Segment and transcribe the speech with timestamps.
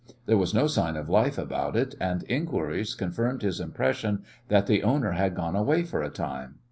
[0.25, 4.81] There was no sign of life about it, and inquiries confirmed his impression that the
[4.81, 6.55] owner had gone away for a time.